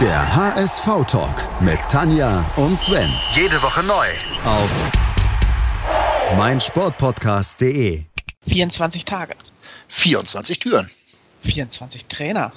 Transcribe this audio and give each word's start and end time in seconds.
Der 0.00 0.36
HSV-Talk 0.36 1.60
mit 1.60 1.80
Tanja 1.88 2.48
und 2.54 2.78
Sven. 2.78 3.12
Jede 3.34 3.60
Woche 3.60 3.82
neu. 3.82 4.06
Auf 4.44 4.70
meinsportpodcast.de. 6.36 8.04
24 8.46 9.04
Tage. 9.04 9.34
24 9.88 10.60
Türen. 10.60 10.88
24 11.42 12.04
Trainer. 12.04 12.52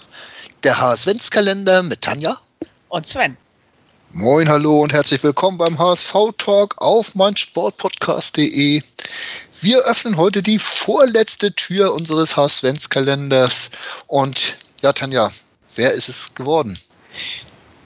Der 0.62 0.80
HSV-Kalender 0.80 1.82
mit 1.82 2.02
Tanja. 2.02 2.38
Und 2.90 3.08
Sven. 3.08 3.36
Moin, 4.12 4.48
hallo 4.48 4.82
und 4.82 4.94
herzlich 4.94 5.24
willkommen 5.24 5.58
beim 5.58 5.80
HSV-Talk 5.80 6.76
auf 6.78 7.16
meinsportpodcast.de. 7.16 8.84
Wir 9.62 9.80
öffnen 9.86 10.16
heute 10.16 10.44
die 10.44 10.60
vorletzte 10.60 11.52
Tür 11.56 11.92
unseres 11.92 12.38
HSV-Kalenders. 12.38 13.72
Und 14.06 14.58
ja, 14.84 14.94
Tanja, 14.94 15.32
wer 15.76 15.92
ist 15.94 16.08
es 16.08 16.36
geworden? 16.36 16.78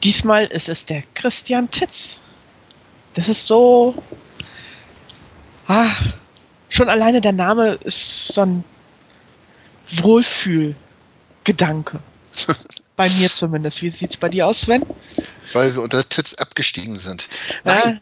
Diesmal 0.04 0.46
ist 0.46 0.70
es 0.70 0.86
der 0.86 1.04
Christian 1.14 1.70
Titz. 1.72 2.18
Das 3.14 3.30
ist 3.30 3.48
so. 3.48 3.96
Ah, 5.68 5.92
schon 6.70 6.90
alleine 6.90 7.22
der 7.22 7.32
Name 7.32 7.80
ist 7.84 8.28
so 8.28 8.42
ein 8.42 8.64
Wohlfühlgedanke. 9.92 12.00
bei 12.96 13.10
mir 13.10 13.32
zumindest. 13.32 13.82
Wie 13.82 13.90
sieht 13.90 14.12
es 14.12 14.18
bei 14.18 14.30
dir 14.30 14.48
aus, 14.48 14.62
Sven? 14.62 14.84
Weil 15.54 15.76
wir 15.76 15.82
unter 15.82 16.08
Titz 16.08 16.34
abgestiegen 16.36 16.98
sind. 16.98 17.28
Nein. 17.64 18.00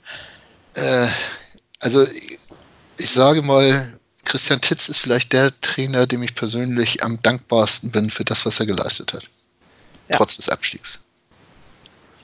Äh, 0.75 1.07
also, 1.79 2.05
ich 2.97 3.09
sage 3.09 3.41
mal, 3.41 3.99
Christian 4.25 4.61
Titz 4.61 4.89
ist 4.89 4.99
vielleicht 4.99 5.33
der 5.33 5.51
Trainer, 5.61 6.07
dem 6.07 6.23
ich 6.23 6.35
persönlich 6.35 7.03
am 7.03 7.21
dankbarsten 7.21 7.91
bin 7.91 8.09
für 8.09 8.23
das, 8.23 8.45
was 8.45 8.59
er 8.59 8.65
geleistet 8.65 9.13
hat. 9.13 9.29
Ja. 10.09 10.17
Trotz 10.17 10.37
des 10.37 10.49
Abstiegs. 10.49 10.99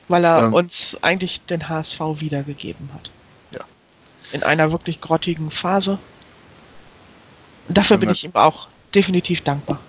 Weil 0.09 0.25
er 0.25 0.45
ähm, 0.45 0.53
uns 0.53 0.97
eigentlich 1.01 1.41
den 1.45 1.69
HSV 1.69 1.99
wiedergegeben 2.15 2.89
hat. 2.93 3.09
Ja. 3.51 3.61
In 4.33 4.43
einer 4.43 4.71
wirklich 4.71 4.99
grottigen 4.99 5.49
Phase. 5.51 5.97
Dafür 7.69 7.97
bin 7.97 8.09
ich 8.09 8.23
ihm 8.23 8.35
auch 8.35 8.67
definitiv 8.93 9.41
dankbar. 9.41 9.79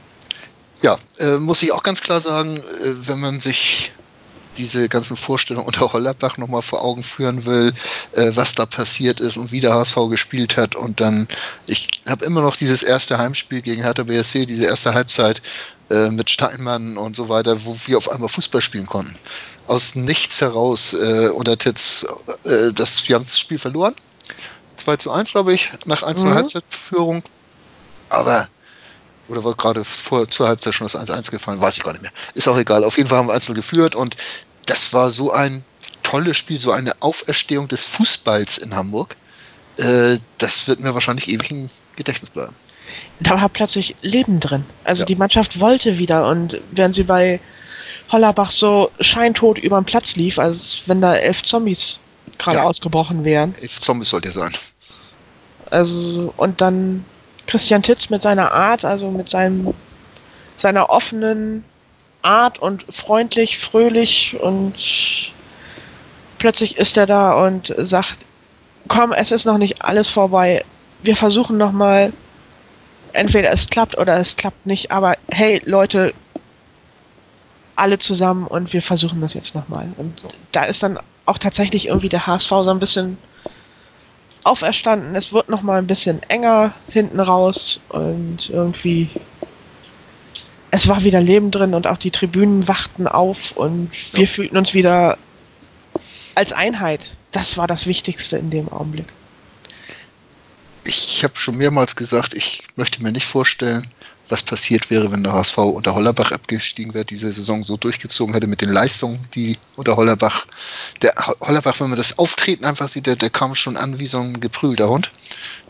Ja, 0.82 0.96
äh, 1.18 1.36
muss 1.38 1.62
ich 1.62 1.72
auch 1.72 1.82
ganz 1.82 2.00
klar 2.00 2.20
sagen, 2.20 2.58
äh, 2.58 2.62
wenn 3.08 3.20
man 3.20 3.40
sich 3.40 3.92
diese 4.56 4.88
ganzen 4.88 5.16
Vorstellungen 5.16 5.66
unter 5.66 5.92
Hollerbach 5.92 6.36
nochmal 6.36 6.62
vor 6.62 6.82
Augen 6.82 7.02
führen 7.02 7.44
will, 7.46 7.72
äh, 8.12 8.32
was 8.34 8.54
da 8.54 8.66
passiert 8.66 9.20
ist 9.20 9.36
und 9.36 9.52
wie 9.52 9.60
der 9.60 9.74
HSV 9.74 9.96
gespielt 10.08 10.56
hat. 10.56 10.76
Und 10.76 11.00
dann, 11.00 11.28
ich 11.66 11.88
habe 12.06 12.24
immer 12.24 12.42
noch 12.42 12.56
dieses 12.56 12.82
erste 12.82 13.18
Heimspiel 13.18 13.62
gegen 13.62 13.82
Hertha 13.82 14.02
BSC, 14.02 14.46
diese 14.46 14.66
erste 14.66 14.94
Halbzeit 14.94 15.42
äh, 15.90 16.10
mit 16.10 16.30
Steinmann 16.30 16.96
und 16.96 17.16
so 17.16 17.28
weiter, 17.28 17.64
wo 17.64 17.76
wir 17.86 17.98
auf 17.98 18.10
einmal 18.10 18.28
Fußball 18.28 18.60
spielen 18.60 18.86
konnten. 18.86 19.16
Aus 19.66 19.94
nichts 19.94 20.40
heraus 20.40 20.92
äh, 20.94 21.28
unter 21.28 21.56
Titz, 21.56 22.06
äh, 22.44 22.72
das, 22.72 23.08
wir 23.08 23.16
haben 23.16 23.24
das 23.24 23.38
Spiel 23.38 23.58
verloren. 23.58 23.94
2 24.76 24.96
zu 24.96 25.10
1, 25.10 25.32
glaube 25.32 25.52
ich, 25.52 25.68
nach 25.84 26.02
1 26.02 26.24
mhm. 26.24 26.34
Halbzeitführung. 26.34 27.22
Aber 28.08 28.48
oder 29.30 29.44
war 29.44 29.54
gerade 29.54 29.84
vor, 29.84 30.28
zur 30.28 30.48
Halbzeit 30.48 30.74
schon 30.74 30.86
das 30.86 30.96
1-1 30.96 31.30
gefallen? 31.30 31.60
Weiß 31.60 31.76
ich 31.76 31.82
gar 31.82 31.92
nicht 31.92 32.02
mehr. 32.02 32.12
Ist 32.34 32.48
auch 32.48 32.58
egal. 32.58 32.84
Auf 32.84 32.96
jeden 32.96 33.08
Fall 33.08 33.18
haben 33.18 33.28
wir 33.28 33.34
einzeln 33.34 33.54
geführt 33.54 33.94
und 33.94 34.16
das 34.66 34.92
war 34.92 35.10
so 35.10 35.32
ein 35.32 35.64
tolles 36.02 36.36
Spiel, 36.36 36.58
so 36.58 36.72
eine 36.72 36.92
Auferstehung 37.00 37.68
des 37.68 37.84
Fußballs 37.84 38.58
in 38.58 38.74
Hamburg. 38.74 39.16
Äh, 39.76 40.18
das 40.38 40.66
wird 40.68 40.80
mir 40.80 40.94
wahrscheinlich 40.94 41.28
ewig 41.28 41.50
im 41.50 41.70
Gedächtnis 41.96 42.30
bleiben. 42.30 42.54
Da 43.20 43.40
war 43.40 43.48
plötzlich 43.48 43.94
Leben 44.02 44.40
drin. 44.40 44.64
Also 44.84 45.00
ja. 45.00 45.06
die 45.06 45.16
Mannschaft 45.16 45.60
wollte 45.60 45.98
wieder 45.98 46.28
und 46.28 46.60
während 46.72 46.94
sie 46.94 47.04
bei 47.04 47.40
Hollerbach 48.10 48.50
so 48.50 48.90
scheintot 49.00 49.58
über 49.58 49.80
den 49.80 49.84
Platz 49.84 50.16
lief, 50.16 50.38
als 50.38 50.82
wenn 50.86 51.00
da 51.00 51.14
elf 51.14 51.42
Zombies 51.42 52.00
gerade 52.38 52.58
ja. 52.58 52.62
ausgebrochen 52.64 53.24
wären. 53.24 53.54
Elf 53.60 53.78
Zombies 53.78 54.10
sollte 54.10 54.30
sein. 54.30 54.52
Also, 55.70 56.34
und 56.36 56.60
dann 56.60 57.04
Christian 57.50 57.82
Titz 57.82 58.10
mit 58.10 58.22
seiner 58.22 58.52
Art, 58.52 58.84
also 58.84 59.10
mit 59.10 59.28
seinem, 59.28 59.74
seiner 60.56 60.88
offenen 60.88 61.64
Art 62.22 62.60
und 62.60 62.84
freundlich, 62.94 63.58
fröhlich 63.58 64.38
und 64.40 65.32
plötzlich 66.38 66.76
ist 66.76 66.96
er 66.96 67.06
da 67.06 67.32
und 67.44 67.74
sagt, 67.76 68.18
komm, 68.86 69.12
es 69.12 69.32
ist 69.32 69.46
noch 69.46 69.58
nicht 69.58 69.82
alles 69.82 70.08
vorbei. 70.08 70.64
Wir 71.02 71.16
versuchen 71.16 71.58
noch 71.58 71.72
mal. 71.72 72.12
Entweder 73.12 73.50
es 73.50 73.68
klappt 73.68 73.98
oder 73.98 74.18
es 74.18 74.36
klappt 74.36 74.66
nicht. 74.66 74.92
Aber 74.92 75.16
hey, 75.32 75.60
Leute, 75.64 76.14
alle 77.74 77.98
zusammen 77.98 78.46
und 78.46 78.72
wir 78.72 78.82
versuchen 78.82 79.20
das 79.20 79.34
jetzt 79.34 79.56
noch 79.56 79.68
mal. 79.68 79.88
Und 79.96 80.22
da 80.52 80.64
ist 80.64 80.84
dann 80.84 81.00
auch 81.26 81.38
tatsächlich 81.38 81.88
irgendwie 81.88 82.08
der 82.08 82.28
HSV 82.28 82.48
so 82.48 82.70
ein 82.70 82.78
bisschen 82.78 83.18
auferstanden. 84.44 85.14
Es 85.14 85.32
wird 85.32 85.48
noch 85.48 85.62
mal 85.62 85.78
ein 85.78 85.86
bisschen 85.86 86.22
enger 86.28 86.74
hinten 86.88 87.20
raus 87.20 87.80
und 87.88 88.50
irgendwie 88.50 89.10
es 90.70 90.86
war 90.88 91.02
wieder 91.04 91.20
Leben 91.20 91.50
drin 91.50 91.74
und 91.74 91.86
auch 91.86 91.98
die 91.98 92.10
Tribünen 92.10 92.68
wachten 92.68 93.08
auf 93.08 93.52
und 93.56 93.90
wir 94.12 94.28
fühlten 94.28 94.56
uns 94.56 94.72
wieder 94.72 95.18
als 96.34 96.52
Einheit. 96.52 97.12
Das 97.32 97.56
war 97.56 97.66
das 97.66 97.86
Wichtigste 97.86 98.38
in 98.38 98.50
dem 98.50 98.68
Augenblick. 98.68 99.06
Ich 100.86 101.22
habe 101.24 101.36
schon 101.36 101.56
mehrmals 101.56 101.96
gesagt, 101.96 102.34
ich 102.34 102.64
möchte 102.76 103.02
mir 103.02 103.12
nicht 103.12 103.26
vorstellen, 103.26 103.90
was 104.30 104.42
passiert 104.42 104.90
wäre, 104.90 105.10
wenn 105.10 105.24
der 105.24 105.32
HSV 105.32 105.58
unter 105.58 105.94
Hollerbach 105.94 106.32
abgestiegen 106.32 106.94
wäre, 106.94 107.04
diese 107.04 107.32
Saison 107.32 107.64
so 107.64 107.76
durchgezogen 107.76 108.34
hätte 108.34 108.46
mit 108.46 108.60
den 108.60 108.70
Leistungen, 108.70 109.18
die 109.34 109.58
unter 109.76 109.96
Hollerbach, 109.96 110.46
der 111.02 111.14
Hollerbach, 111.40 111.78
wenn 111.80 111.88
man 111.90 111.98
das 111.98 112.18
Auftreten 112.18 112.64
einfach 112.64 112.88
sieht, 112.88 113.06
der, 113.06 113.16
der 113.16 113.30
kam 113.30 113.54
schon 113.54 113.76
an 113.76 113.98
wie 113.98 114.06
so 114.06 114.20
ein 114.20 114.40
geprügelter 114.40 114.88
Hund. 114.88 115.10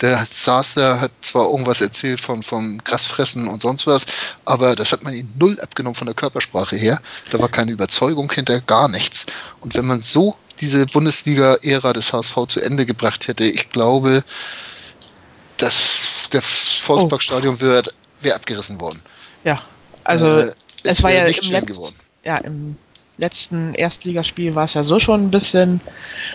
Der 0.01 0.25
saß 0.27 0.75
da, 0.75 1.01
hat 1.01 1.13
zwar 1.23 1.51
irgendwas 1.51 1.81
erzählt 1.81 2.21
von, 2.21 2.43
vom 2.43 2.79
Grasfressen 2.85 3.49
und 3.49 3.63
sonst 3.63 3.87
was, 3.87 4.07
aber 4.45 4.75
das 4.75 4.93
hat 4.93 5.03
man 5.03 5.15
ihm 5.15 5.29
null 5.39 5.59
abgenommen 5.61 5.95
von 5.95 6.07
der 6.07 6.15
Körpersprache 6.15 6.77
her. 6.77 7.01
Da 7.31 7.39
war 7.39 7.49
keine 7.49 7.73
Überzeugung 7.73 8.31
hinter, 8.31 8.61
gar 8.61 8.89
nichts. 8.89 9.27
Und 9.61 9.75
wenn 9.75 9.87
man 9.87 10.03
so 10.03 10.37
diese 10.61 10.85
Bundesliga-Ära 10.87 11.93
des 11.93 12.13
HSV 12.13 12.47
zu 12.47 12.61
Ende 12.61 12.85
gebracht 12.85 13.29
hätte, 13.29 13.45
ich 13.45 13.71
glaube, 13.71 14.23
dass 15.57 16.29
der 16.33 16.43
Volksparkstadion 16.43 17.57
oh. 17.57 17.61
wird 17.61 17.95
wäre 18.21 18.37
abgerissen 18.37 18.81
worden. 18.81 19.01
Ja, 19.45 19.63
also 20.05 20.41
äh, 20.41 20.53
es, 20.85 21.03
war 21.03 21.13
ja 21.13 21.25
nicht 21.25 21.45
im, 21.47 21.53
Letz 21.53 21.67
geworden. 21.67 21.97
ja 22.25 22.39
im 22.39 22.77
letzten 23.19 23.75
Erstligaspiel 23.75 24.55
war 24.55 24.65
es 24.65 24.75
ja 24.75 24.83
so 24.83 24.99
schon 24.99 25.25
ein 25.25 25.31
bisschen 25.31 25.81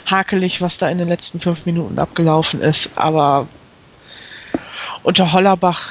hakelig, 0.06 0.62
was 0.62 0.78
da 0.78 0.90
in 0.90 0.98
den 0.98 1.10
letzten 1.10 1.40
fünf 1.40 1.66
Minuten 1.66 2.00
abgelaufen 2.00 2.62
ist, 2.62 2.90
aber 2.96 3.48
unter 5.04 5.32
Hollerbach, 5.34 5.82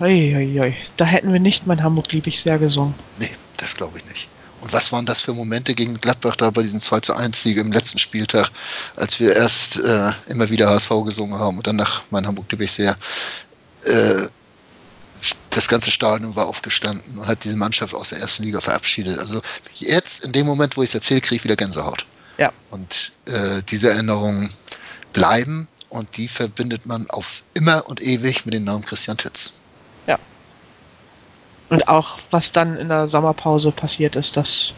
oi, 0.00 0.36
oi, 0.36 0.60
oi, 0.60 0.76
da 0.96 1.04
hätten 1.04 1.32
wir 1.32 1.40
nicht 1.40 1.66
mein 1.66 1.82
Hamburg 1.82 2.12
lieb 2.12 2.26
ich 2.26 2.40
sehr 2.40 2.58
gesungen. 2.58 2.94
Nee, 3.18 3.30
das 3.56 3.76
glaube 3.76 3.98
ich 3.98 4.04
nicht. 4.06 4.28
Und 4.60 4.72
was 4.72 4.90
waren 4.90 5.06
das 5.06 5.20
für 5.20 5.32
Momente 5.32 5.74
gegen 5.74 6.00
Gladbach 6.00 6.34
da 6.34 6.50
bei 6.50 6.62
diesem 6.62 6.80
2 6.80 7.00
zu 7.00 7.14
1 7.14 7.40
Sieg 7.40 7.58
im 7.58 7.70
letzten 7.70 7.98
Spieltag, 7.98 8.50
als 8.96 9.20
wir 9.20 9.36
erst 9.36 9.78
äh, 9.78 10.10
immer 10.26 10.50
wieder 10.50 10.68
HSV 10.68 10.90
gesungen 11.04 11.38
haben 11.38 11.58
und 11.58 11.66
dann 11.66 11.76
nach 11.76 12.02
mein 12.10 12.26
Hamburg 12.26 12.50
lieb 12.50 12.62
ich 12.62 12.72
sehr. 12.72 12.96
Äh, 13.84 14.26
das 15.56 15.68
ganze 15.68 15.90
Stadion 15.90 16.36
war 16.36 16.46
aufgestanden 16.46 17.18
und 17.18 17.26
hat 17.26 17.42
diese 17.44 17.56
Mannschaft 17.56 17.94
aus 17.94 18.10
der 18.10 18.18
ersten 18.18 18.42
Liga 18.42 18.60
verabschiedet. 18.60 19.18
Also 19.18 19.40
jetzt, 19.76 20.22
in 20.22 20.32
dem 20.32 20.44
Moment, 20.44 20.76
wo 20.76 20.82
ich 20.82 20.90
es 20.90 20.94
erzähle, 20.94 21.22
kriege 21.22 21.36
ich 21.36 21.44
wieder 21.44 21.56
Gänsehaut. 21.56 22.04
Ja. 22.36 22.52
Und 22.70 23.12
äh, 23.24 23.62
diese 23.66 23.88
Erinnerungen 23.88 24.50
bleiben 25.14 25.66
und 25.88 26.14
die 26.18 26.28
verbindet 26.28 26.84
man 26.84 27.08
auf 27.08 27.42
immer 27.54 27.88
und 27.88 28.02
ewig 28.02 28.44
mit 28.44 28.52
dem 28.52 28.64
Namen 28.64 28.84
Christian 28.84 29.16
Titz. 29.16 29.52
Ja. 30.06 30.18
Und 31.70 31.88
auch, 31.88 32.18
was 32.30 32.52
dann 32.52 32.76
in 32.76 32.90
der 32.90 33.08
Sommerpause 33.08 33.72
passiert 33.72 34.14
ist, 34.14 34.36
dass 34.36 34.74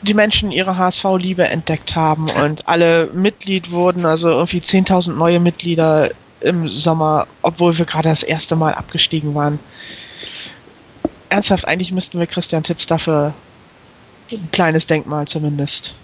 die 0.00 0.14
Menschen 0.14 0.50
ihre 0.50 0.78
HSV-Liebe 0.78 1.46
entdeckt 1.46 1.94
haben 1.94 2.30
und 2.42 2.66
alle 2.66 3.08
Mitglied 3.12 3.72
wurden, 3.72 4.06
also 4.06 4.30
irgendwie 4.30 4.60
10.000 4.60 5.12
neue 5.12 5.38
Mitglieder 5.38 6.12
im 6.40 6.68
Sommer, 6.68 7.26
obwohl 7.42 7.76
wir 7.76 7.84
gerade 7.84 8.08
das 8.08 8.22
erste 8.22 8.56
Mal 8.56 8.74
abgestiegen 8.74 9.34
waren. 9.34 9.58
Ernsthaft, 11.28 11.66
eigentlich 11.66 11.92
müssten 11.92 12.18
wir 12.18 12.26
Christian 12.26 12.62
Titz 12.62 12.86
dafür 12.86 13.34
ein 14.32 14.48
kleines 14.52 14.86
Denkmal 14.86 15.26
zumindest 15.26 15.94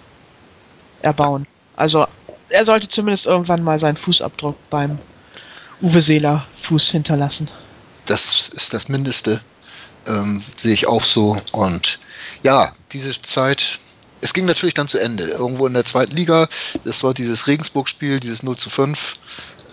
erbauen. 1.01 1.47
Also 1.75 2.07
er 2.49 2.65
sollte 2.65 2.87
zumindest 2.87 3.25
irgendwann 3.25 3.63
mal 3.63 3.79
seinen 3.79 3.97
Fußabdruck 3.97 4.55
beim 4.69 4.99
Uwe 5.81 6.01
Seeler 6.01 6.45
Fuß 6.63 6.91
hinterlassen. 6.91 7.49
Das 8.05 8.49
ist 8.49 8.73
das 8.73 8.87
Mindeste, 8.87 9.41
ähm, 10.07 10.41
sehe 10.55 10.73
ich 10.73 10.87
auch 10.87 11.03
so. 11.03 11.41
Und 11.51 11.99
ja, 12.43 12.73
diese 12.91 13.19
Zeit, 13.21 13.79
es 14.21 14.33
ging 14.33 14.45
natürlich 14.45 14.73
dann 14.73 14.87
zu 14.87 14.99
Ende. 14.99 15.23
Irgendwo 15.25 15.67
in 15.67 15.73
der 15.73 15.85
zweiten 15.85 16.15
Liga, 16.15 16.47
das 16.83 17.03
war 17.03 17.13
dieses 17.13 17.47
Regensburg-Spiel, 17.47 18.19
dieses 18.19 18.43
0 18.43 18.55
zu 18.57 18.69
5 18.69 19.15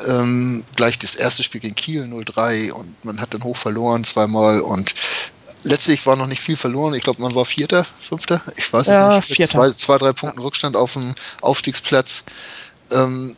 ähm, 0.06 0.64
gleich 0.76 0.99
das 0.99 1.14
erste 1.14 1.43
Spiel 1.43 1.60
gegen 1.60 1.75
Kiel 1.75 2.04
0-3 2.04 2.72
und 2.72 3.04
man 3.04 3.20
hat 3.20 3.34
dann 3.34 3.44
hoch 3.44 3.56
verloren 3.56 4.04
zweimal 4.04 4.60
und 4.60 4.94
letztlich 5.62 6.06
war 6.06 6.16
noch 6.16 6.26
nicht 6.26 6.40
viel 6.40 6.56
verloren. 6.56 6.94
Ich 6.94 7.02
glaube, 7.02 7.22
man 7.22 7.34
war 7.34 7.44
Vierter, 7.44 7.84
Fünfter, 7.84 8.40
ich 8.56 8.72
weiß 8.72 8.87
Ja, 8.88 9.19
es 9.19 9.28
nicht. 9.28 9.38
Mit 9.38 9.49
zwei, 9.49 9.70
zwei, 9.70 9.99
drei 9.99 10.12
Punkten 10.12 10.40
Rückstand 10.40 10.76
auf 10.76 10.94
dem 10.94 11.14
Aufstiegsplatz. 11.40 12.25
Ähm, 12.90 13.37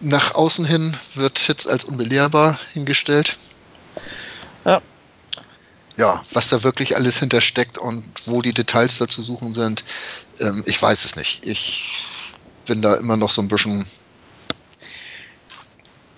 nach 0.00 0.34
außen 0.34 0.64
hin 0.64 0.96
wird 1.14 1.38
Hitz 1.38 1.66
als 1.66 1.84
unbelehrbar 1.84 2.58
hingestellt. 2.72 3.38
Ja. 4.64 4.82
Ja, 5.96 6.22
was 6.32 6.48
da 6.48 6.64
wirklich 6.64 6.96
alles 6.96 7.20
hintersteckt 7.20 7.78
und 7.78 8.04
wo 8.26 8.42
die 8.42 8.52
Details 8.52 8.98
da 8.98 9.06
zu 9.06 9.22
suchen 9.22 9.52
sind, 9.52 9.84
ähm, 10.40 10.64
ich 10.66 10.80
weiß 10.80 11.04
es 11.04 11.14
nicht. 11.14 11.46
Ich 11.46 12.04
bin 12.66 12.82
da 12.82 12.96
immer 12.96 13.16
noch 13.16 13.30
so 13.30 13.40
ein 13.40 13.48
bisschen, 13.48 13.86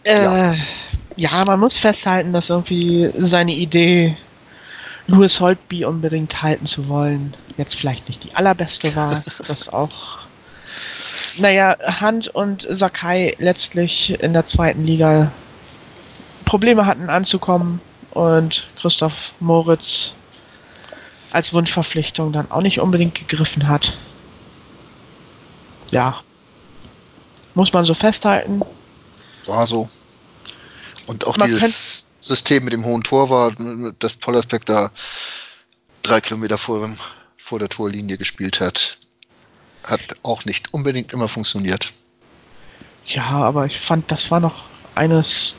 Äh, 0.07 0.55
ja. 1.17 1.45
man 1.45 1.59
muss 1.59 1.77
festhalten, 1.77 2.33
dass 2.33 2.49
irgendwie 2.49 3.11
seine 3.19 3.53
Idee, 3.53 4.17
Louis 5.09 5.41
Holtby 5.41 5.85
unbedingt 5.85 6.43
halten 6.43 6.67
zu 6.67 6.89
wollen, 6.89 7.35
jetzt 7.57 7.75
vielleicht 7.75 8.09
nicht 8.09 8.23
die 8.23 8.35
allerbeste 8.35 8.95
war. 8.95 9.25
das 9.49 9.69
auch. 9.69 10.19
Naja, 11.39 11.77
Hand 12.01 12.29
und 12.29 12.67
Sakai 12.71 13.35
letztlich 13.39 14.19
in 14.23 14.33
der 14.33 14.47
zweiten 14.47 14.85
Liga 14.85 15.33
Probleme 16.45 16.87
hatten 16.87 17.11
anzukommen 17.11 17.81
und 18.13 18.69
Christoph 18.81 19.33
Moritz 19.41 20.13
als 21.33 21.53
Wunschverpflichtung 21.53 22.33
dann 22.33 22.51
auch 22.51 22.63
nicht 22.63 22.79
unbedingt 22.81 23.17
gegriffen 23.17 23.67
hat. 23.67 23.93
Ja. 25.91 26.21
Muss 27.55 27.73
man 27.73 27.85
so 27.85 27.95
festhalten. 27.95 28.63
war 29.47 29.67
so. 29.67 29.89
Und 31.07 31.27
auch 31.27 31.37
Man 31.37 31.49
dieses 31.49 32.09
System 32.21 32.65
mit 32.65 32.73
dem 32.73 32.85
hohen 32.85 33.03
Torwart, 33.03 33.57
das 33.99 34.17
Pollersbeck 34.17 34.67
da 34.67 34.91
drei 36.03 36.21
Kilometer 36.21 36.59
vor, 36.59 36.89
vor 37.37 37.59
der 37.59 37.69
Torlinie 37.69 38.19
gespielt 38.19 38.61
hat, 38.61 38.99
hat 39.85 40.03
auch 40.23 40.45
nicht 40.45 40.73
unbedingt 40.75 41.13
immer 41.13 41.29
funktioniert. 41.29 41.93
Ja, 43.07 43.25
aber 43.25 43.67
ich 43.67 43.79
fand, 43.79 44.11
das 44.11 44.31
war 44.31 44.41
noch 44.41 44.65
eines 44.97 45.55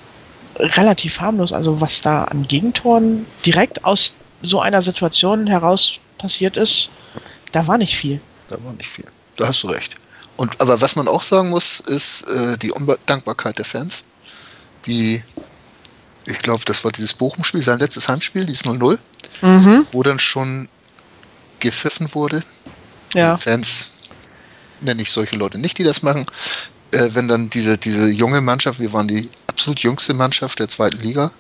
relativ 0.58 1.20
harmlos. 1.20 1.54
Also 1.54 1.80
was 1.80 2.02
da 2.02 2.26
an 2.26 2.48
Gegentoren 2.48 3.26
direkt 3.46 3.86
aus 3.86 4.14
so 4.42 4.60
einer 4.60 4.82
Situation 4.82 5.48
heraus 5.48 6.00
passiert 6.18 6.58
ist, 6.58 6.90
da 7.52 7.68
war 7.68 7.78
nicht 7.78 7.96
viel. 7.96 8.20
Da 8.50 8.62
war 8.64 8.74
nicht 8.74 8.90
viel. 8.90 9.06
Da 9.38 9.48
hast 9.48 9.64
du 9.64 9.68
recht. 9.68 9.96
Und 10.36 10.60
aber 10.62 10.82
was 10.82 10.96
man 10.96 11.08
auch 11.08 11.22
sagen 11.22 11.50
muss, 11.50 11.80
ist 11.80 12.24
äh, 12.24 12.58
die 12.58 12.72
Undankbarkeit 12.72 13.58
der 13.58 13.66
Fans. 13.66 14.04
Die, 14.88 15.22
ich 16.26 16.40
glaube, 16.40 16.64
das 16.66 16.84
war 16.84 16.92
dieses 16.92 17.14
Bochum-Spiel, 17.14 17.62
sein 17.62 17.80
letztes 17.80 18.08
Heimspiel, 18.08 18.46
dieses 18.46 18.66
0-0, 18.66 18.98
Mhm. 19.42 19.86
wo 19.92 20.04
dann 20.04 20.20
schon 20.20 20.68
gepfiffen 21.60 22.14
wurde. 22.14 22.44
Ja. 23.14 23.38
Fans 23.38 23.90
nenne 24.82 25.02
ich 25.02 25.12
solche 25.12 25.36
Leute 25.36 25.58
nicht, 25.58 25.78
die 25.78 25.84
das 25.84 26.02
machen. 26.04 26.26
Äh, 26.92 27.10
wenn 27.14 27.28
dann 27.28 27.50
diese, 27.50 27.78
diese 27.78 28.10
junge 28.10 28.42
Mannschaft, 28.42 28.80
wir 28.80 28.94
waren 28.94 29.08
die 29.08 29.30
absolut 29.48 29.80
jüngste 29.80 30.14
Mannschaft 30.14 30.60
der 30.60 30.68
zweiten 30.68 31.02
Liga, 31.02 31.32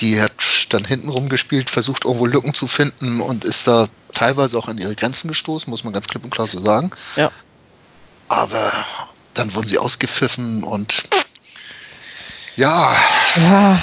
die 0.00 0.20
hat 0.20 0.32
dann 0.70 0.84
hinten 0.84 1.08
rumgespielt, 1.08 1.70
versucht 1.70 2.04
irgendwo 2.04 2.26
Lücken 2.26 2.54
zu 2.54 2.66
finden 2.66 3.20
und 3.20 3.44
ist 3.44 3.66
da 3.66 3.88
teilweise 4.14 4.58
auch 4.58 4.68
an 4.68 4.78
ihre 4.78 4.94
Grenzen 4.94 5.28
gestoßen, 5.28 5.70
muss 5.70 5.84
man 5.84 5.92
ganz 5.92 6.08
klipp 6.08 6.24
und 6.24 6.30
klar 6.30 6.46
so 6.46 6.60
sagen. 6.60 6.90
Ja. 7.16 7.30
Aber 8.28 8.72
dann 9.34 9.52
wurden 9.54 9.66
sie 9.66 9.78
ausgepfiffen 9.78 10.64
und 10.64 11.04
ja, 12.56 12.96
Ja. 13.36 13.82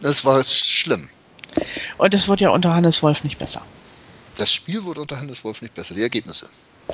das 0.00 0.24
war 0.24 0.42
schlimm. 0.44 1.08
Und 1.98 2.12
es 2.14 2.28
wird 2.28 2.40
ja 2.40 2.50
unter 2.50 2.74
Hannes 2.74 3.02
Wolf 3.02 3.24
nicht 3.24 3.38
besser. 3.38 3.62
Das 4.36 4.52
Spiel 4.52 4.84
wurde 4.84 5.00
unter 5.00 5.16
Hannes 5.18 5.42
Wolf 5.44 5.62
nicht 5.62 5.74
besser, 5.74 5.94
die 5.94 6.02
Ergebnisse. 6.02 6.48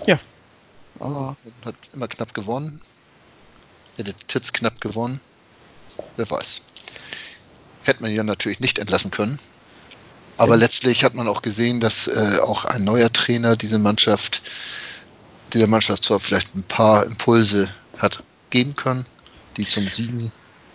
Ja. 0.07 0.19
Aber 1.01 1.37
Man 1.45 1.55
hat 1.65 1.75
immer 1.93 2.07
knapp 2.09 2.35
gewonnen. 2.35 2.81
Hätte 3.97 4.15
Titz 4.29 4.53
knapp 4.53 4.81
gewonnen. 4.81 5.21
Wer 6.17 6.31
weiß. 6.31 6.63
Hätte 7.83 8.03
man 8.03 8.13
ja 8.15 8.23
natürlich 8.23 8.61
nicht 8.61 8.79
entlassen 8.79 9.11
können. 9.11 9.39
Aber 10.39 10.55
Ja. 10.55 10.61
letztlich 10.61 11.03
hat 11.05 11.15
man 11.15 11.27
auch 11.29 11.43
gesehen, 11.43 11.81
dass 11.81 12.07
äh, 12.07 12.39
auch 12.43 12.65
ein 12.65 12.85
neuer 12.85 13.13
Trainer 13.13 13.57
diese 13.57 13.79
Mannschaft, 13.79 14.43
dieser 15.53 15.67
Mannschaft 15.67 16.05
zwar 16.05 16.21
vielleicht 16.21 16.55
ein 16.55 16.63
paar 16.63 17.05
Impulse 17.05 17.69
hat 17.99 18.23
geben 18.51 18.77
können, 18.77 19.05
die 19.57 19.67
zum 19.67 19.91
Siegen 19.91 20.31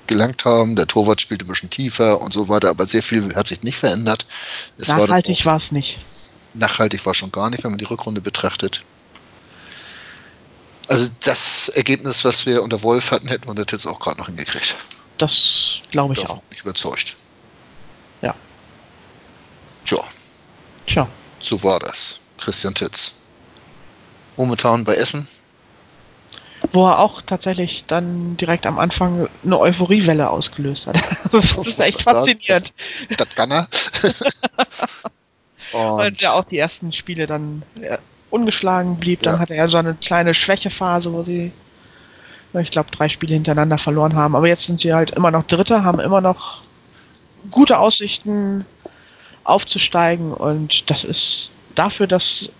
gelangt 0.07 0.45
haben. 0.45 0.75
Der 0.75 0.87
Torwart 0.87 1.21
spielte 1.21 1.45
ein 1.45 1.47
bisschen 1.47 1.69
tiefer 1.69 2.19
und 2.21 2.33
so 2.33 2.47
weiter, 2.49 2.69
aber 2.69 2.87
sehr 2.87 3.03
viel 3.03 3.33
hat 3.35 3.47
sich 3.47 3.63
nicht 3.63 3.77
verändert. 3.77 4.25
Es 4.77 4.87
nachhaltig 4.87 5.45
war 5.45 5.57
es 5.57 5.71
nicht. 5.71 5.99
nachhaltig 6.53 7.05
war 7.05 7.13
schon 7.13 7.31
gar 7.31 7.49
nicht, 7.49 7.63
wenn 7.63 7.71
man 7.71 7.77
die 7.77 7.85
Rückrunde 7.85 8.21
betrachtet. 8.21 8.83
Also 10.89 11.09
das 11.21 11.69
Ergebnis, 11.69 12.23
was 12.23 12.45
wir 12.45 12.63
unter 12.63 12.81
Wolf 12.81 13.11
hatten, 13.11 13.27
hätten 13.27 13.45
wir 13.45 13.49
unter 13.51 13.65
Titz 13.65 13.85
auch 13.85 13.99
gerade 13.99 14.19
noch 14.19 14.27
hingekriegt. 14.27 14.75
Das 15.17 15.79
glaube 15.91 16.13
ich 16.13 16.21
Davon 16.21 16.37
auch. 16.37 16.41
bin 16.43 16.55
ich 16.57 16.61
überzeugt. 16.61 17.15
Ja. 18.21 18.33
Tja, 19.83 20.03
Tja. 20.85 21.07
so 21.41 21.61
war 21.63 21.79
das. 21.79 22.19
Christian 22.37 22.73
Titz. 22.73 23.13
Momentan 24.37 24.83
bei 24.85 24.95
Essen. 24.95 25.27
Wo 26.77 26.85
er 26.85 26.99
auch 26.99 27.23
tatsächlich 27.23 27.85
dann 27.87 28.37
direkt 28.37 28.67
am 28.67 28.77
Anfang 28.77 29.27
eine 29.43 29.59
Euphoriewelle 29.59 30.29
ausgelöst 30.29 30.85
hat. 30.85 30.95
Das 31.31 31.57
ist 31.57 31.79
echt 31.79 32.03
faszinierend. 32.03 32.71
Das 33.17 33.27
Gunner. 33.35 33.67
Weil 35.71 36.11
Und 36.11 36.21
er 36.21 36.35
auch 36.35 36.43
die 36.43 36.59
ersten 36.59 36.93
Spiele 36.93 37.25
dann 37.25 37.63
äh, 37.81 37.97
ungeschlagen 38.29 38.95
blieb. 38.97 39.23
Dann 39.23 39.35
Ja. 39.35 39.39
hatte 39.39 39.55
er 39.55 39.67
so 39.69 39.79
eine 39.79 39.95
kleine 39.95 40.35
Schwächephase, 40.35 41.11
wo 41.11 41.23
sie, 41.23 41.51
ja, 42.53 42.59
ich 42.59 42.69
glaube, 42.69 42.91
drei 42.91 43.09
Spiele 43.09 43.33
hintereinander 43.33 43.79
verloren 43.79 44.15
haben. 44.15 44.35
Aber 44.35 44.47
jetzt 44.47 44.65
sind 44.65 44.79
sie 44.79 44.93
halt 44.93 45.09
immer 45.11 45.31
noch 45.31 45.47
Dritter, 45.47 45.83
haben 45.83 45.99
immer 45.99 46.21
noch 46.21 46.61
gute 47.49 47.79
Aussichten 47.79 48.65
aufzusteigen. 49.45 50.31
Und 50.31 50.91
das 50.91 51.03
ist 51.03 51.49
dafür, 51.73 52.05
dass 52.05 52.51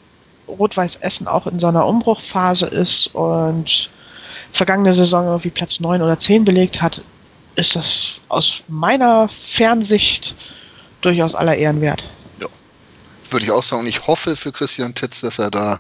Rot-Weiß 0.48 0.96
Essen 0.98 1.28
auch 1.28 1.46
in 1.46 1.60
so 1.60 1.68
einer 1.68 1.86
Umbruchphase 1.86 2.66
ist 2.66 3.14
und 3.14 3.92
vergangene 4.54 4.94
Saison 4.94 5.26
irgendwie 5.26 5.50
Platz 5.50 5.80
9 5.80 6.02
oder 6.02 6.18
10 6.20 6.46
belegt 6.46 6.82
hat, 6.82 7.02
ist 7.56 7.76
das 7.76 8.20
aus 8.30 8.62
meiner 8.68 9.28
Fernsicht 9.30 10.36
durchaus 11.02 11.36
aller 11.36 11.56
Ehren 11.56 11.82
wert. 11.82 12.04
würde 13.30 13.46
ich 13.46 13.52
auch 13.52 13.64
sagen, 13.64 13.86
ich 13.88 14.08
hoffe 14.08 14.36
für 14.36 14.52
Christian 14.52 14.96
Titz, 14.96 15.22
dass 15.22 15.40
er 15.40 15.52
da 15.52 15.80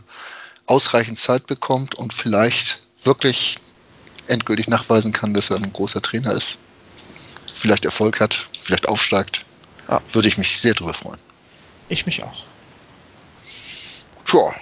ausreichend 0.65 1.19
Zeit 1.19 1.47
bekommt 1.47 1.95
und 1.95 2.13
vielleicht 2.13 2.81
wirklich 3.03 3.57
endgültig 4.27 4.67
nachweisen 4.67 5.13
kann, 5.13 5.33
dass 5.33 5.49
er 5.49 5.57
ein 5.57 5.71
großer 5.71 6.01
Trainer 6.01 6.33
ist. 6.33 6.59
Vielleicht 7.53 7.85
Erfolg 7.85 8.19
hat, 8.19 8.49
vielleicht 8.59 8.87
aufsteigt. 8.87 9.45
Ja. 9.87 10.01
Würde 10.11 10.27
ich 10.27 10.37
mich 10.37 10.59
sehr 10.59 10.73
drüber 10.73 10.93
freuen. 10.93 11.19
Ich 11.89 12.05
mich 12.05 12.21
auch. 12.23 12.43
Tja, 14.25 14.53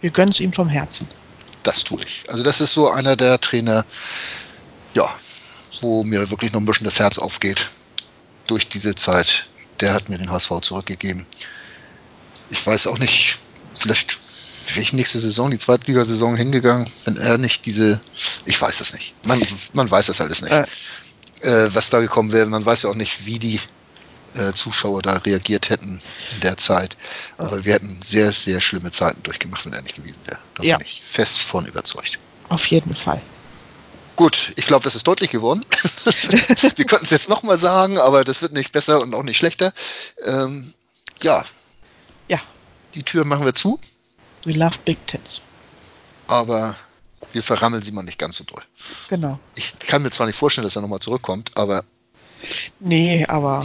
Wir 0.00 0.10
gönnen 0.10 0.32
es 0.32 0.40
ihm 0.40 0.52
vom 0.52 0.68
Herzen. 0.68 1.08
Das 1.64 1.84
tue 1.84 2.02
ich. 2.02 2.24
Also 2.28 2.42
das 2.44 2.60
ist 2.60 2.72
so 2.74 2.90
einer 2.90 3.16
der 3.16 3.40
Trainer, 3.40 3.84
ja, 4.94 5.08
wo 5.80 6.04
mir 6.04 6.30
wirklich 6.30 6.52
noch 6.52 6.60
ein 6.60 6.66
bisschen 6.66 6.84
das 6.84 6.98
Herz 6.98 7.18
aufgeht 7.18 7.68
durch 8.46 8.68
diese 8.68 8.94
Zeit. 8.94 9.46
Der 9.80 9.92
hat 9.92 10.08
mir 10.08 10.18
den 10.18 10.30
HSV 10.30 10.60
zurückgegeben. 10.62 11.26
Ich 12.50 12.64
weiß 12.64 12.86
auch 12.86 12.98
nicht, 12.98 13.38
vielleicht 13.74 14.14
wäre 14.68 14.80
ich 14.80 14.92
nächste 14.92 15.18
Saison, 15.18 15.50
die 15.50 15.58
Zweitligasaison 15.58 16.36
hingegangen, 16.36 16.86
wenn 17.04 17.16
er 17.16 17.38
nicht 17.38 17.66
diese, 17.66 18.00
ich 18.44 18.60
weiß 18.60 18.80
es 18.80 18.92
nicht. 18.92 19.14
Man, 19.24 19.42
man 19.72 19.90
weiß 19.90 20.06
das 20.06 20.20
alles 20.20 20.42
nicht, 20.42 20.52
Äh. 20.52 20.64
äh, 21.40 21.74
was 21.74 21.90
da 21.90 22.00
gekommen 22.00 22.30
wäre. 22.32 22.46
Man 22.46 22.64
weiß 22.64 22.82
ja 22.82 22.90
auch 22.90 22.94
nicht, 22.94 23.26
wie 23.26 23.38
die 23.38 23.60
äh, 24.34 24.52
Zuschauer 24.52 25.02
da 25.02 25.16
reagiert 25.18 25.70
hätten 25.70 26.00
in 26.34 26.40
der 26.40 26.56
Zeit. 26.56 26.96
Aber 27.38 27.64
wir 27.64 27.74
hätten 27.74 28.00
sehr, 28.02 28.32
sehr 28.32 28.60
schlimme 28.60 28.90
Zeiten 28.90 29.22
durchgemacht, 29.22 29.64
wenn 29.66 29.72
er 29.72 29.82
nicht 29.82 29.96
gewesen 29.96 30.20
wäre. 30.26 30.38
Da 30.54 30.62
Ja. 30.62 30.76
bin 30.78 30.86
ich 30.86 31.00
fest 31.02 31.38
von 31.40 31.66
überzeugt. 31.66 32.18
Auf 32.48 32.66
jeden 32.66 32.94
Fall. 32.94 33.20
Gut, 34.16 34.52
ich 34.56 34.66
glaube, 34.66 34.84
das 34.84 34.94
ist 34.94 35.06
deutlich 35.08 35.30
geworden. 35.30 35.64
wir 36.76 36.84
könnten 36.84 37.04
es 37.04 37.10
jetzt 37.10 37.28
nochmal 37.28 37.58
sagen, 37.58 37.98
aber 37.98 38.22
das 38.22 38.42
wird 38.42 38.52
nicht 38.52 38.70
besser 38.70 39.00
und 39.00 39.12
auch 39.14 39.24
nicht 39.24 39.38
schlechter. 39.38 39.72
Ähm, 40.24 40.72
ja, 41.22 41.44
Ja, 42.28 42.40
die 42.94 43.02
Tür 43.02 43.24
machen 43.24 43.44
wir 43.44 43.54
zu, 43.54 43.80
we 44.44 44.52
love 44.52 44.76
big 44.84 45.04
tits. 45.08 45.40
aber 46.28 46.76
wir 47.32 47.42
verrammeln 47.42 47.82
sie 47.82 47.90
mal 47.90 48.02
nicht 48.02 48.18
ganz 48.18 48.36
so 48.36 48.44
doll. 48.44 48.62
Genau. 49.08 49.38
Ich 49.56 49.72
kann 49.80 50.02
mir 50.02 50.10
zwar 50.12 50.26
nicht 50.26 50.36
vorstellen, 50.38 50.64
dass 50.66 50.76
er 50.76 50.82
nochmal 50.82 51.00
zurückkommt, 51.00 51.50
aber 51.56 51.82
Nee, 52.78 53.24
aber 53.26 53.60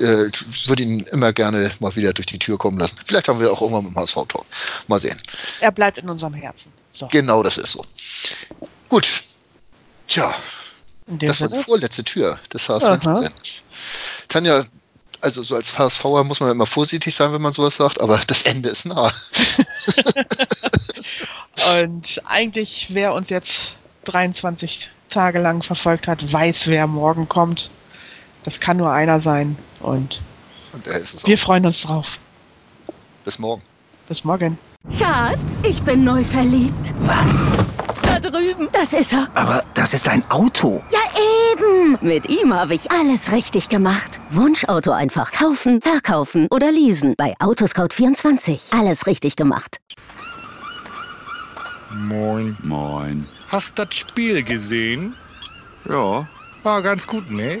äh, 0.00 0.26
ich 0.26 0.68
würde 0.68 0.82
ihn 0.82 1.00
immer 1.12 1.32
gerne 1.32 1.70
mal 1.80 1.94
wieder 1.96 2.12
durch 2.12 2.26
die 2.26 2.38
Tür 2.38 2.58
kommen 2.58 2.78
lassen. 2.78 2.96
Vielleicht 3.04 3.28
haben 3.28 3.40
wir 3.40 3.50
auch 3.52 3.60
irgendwann 3.62 3.84
mit 3.84 3.94
dem 3.94 3.98
HSV-Talk. 3.98 4.44
Mal 4.88 5.00
sehen. 5.00 5.20
er 5.60 5.72
bleibt 5.72 5.98
in 5.98 6.08
unserem 6.08 6.34
Herzen. 6.34 6.72
So, 6.92 7.08
Genau 7.08 7.42
das 7.42 7.58
ist 7.58 7.72
so. 7.72 7.84
Gut. 8.88 9.22
Tja, 10.08 10.34
das 11.06 11.40
war 11.40 11.48
die 11.48 11.54
Sinne. 11.54 11.64
vorletzte 11.64 12.04
Tür 12.04 12.38
des 12.52 12.68
HSV 12.68 12.86
Aha. 12.86 12.94
Inzidents. 12.94 13.62
Tanja, 14.28 14.64
Also 15.20 15.42
so 15.42 15.56
als 15.56 15.76
HSVer 15.78 16.24
muss 16.24 16.40
man 16.40 16.50
immer 16.50 16.66
vorsichtig 16.66 17.14
sein, 17.14 17.32
wenn 17.32 17.42
man 17.42 17.52
sowas 17.52 17.76
sagt, 17.76 18.00
aber 18.00 18.20
das 18.26 18.42
Ende 18.42 18.68
ist 18.68 18.84
nah. 18.86 19.10
Und 21.76 22.20
eigentlich, 22.26 22.88
wer 22.90 23.14
uns 23.14 23.30
jetzt 23.30 23.74
23 24.04 24.90
Tage 25.08 25.38
lang 25.38 25.62
verfolgt 25.62 26.06
hat, 26.08 26.32
weiß, 26.32 26.66
wer 26.66 26.86
morgen 26.86 27.28
kommt. 27.28 27.70
Das 28.44 28.60
kann 28.60 28.76
nur 28.76 28.90
einer 28.92 29.20
sein. 29.20 29.56
Und 29.80 30.20
Und 30.72 30.86
er 30.86 30.96
ist 30.98 31.14
es 31.14 31.26
wir 31.26 31.34
auch. 31.36 31.40
freuen 31.40 31.66
uns 31.66 31.80
drauf. 31.82 32.18
Bis 33.24 33.38
morgen. 33.38 33.62
Bis 34.08 34.24
morgen. 34.24 34.58
Schatz, 34.98 35.62
ich 35.62 35.82
bin 35.82 36.04
neu 36.04 36.22
verliebt. 36.22 36.92
Was? 37.00 37.46
Da 38.02 38.20
drüben. 38.20 38.68
Das 38.72 38.92
ist 38.92 39.14
er. 39.14 39.28
Aber 39.34 39.64
das 39.74 39.94
ist 39.94 40.06
ein 40.08 40.22
Auto. 40.30 40.82
Ja, 40.92 41.00
eben. 41.52 41.96
Mit 42.02 42.28
ihm 42.28 42.52
habe 42.52 42.74
ich 42.74 42.90
alles 42.90 43.32
richtig 43.32 43.70
gemacht. 43.70 44.20
Wunschauto 44.30 44.92
einfach 44.92 45.32
kaufen, 45.32 45.80
verkaufen 45.80 46.46
oder 46.50 46.70
leasen. 46.70 47.14
Bei 47.16 47.34
Autoscout24. 47.38 48.78
Alles 48.78 49.06
richtig 49.06 49.36
gemacht. 49.36 49.78
Moin. 51.90 52.56
Moin. 52.62 53.26
Hast 53.48 53.78
das 53.78 53.94
Spiel 53.94 54.42
gesehen? 54.42 55.14
Ja, 55.88 56.26
War 56.62 56.82
ganz 56.82 57.06
gut, 57.06 57.30
ne? 57.30 57.60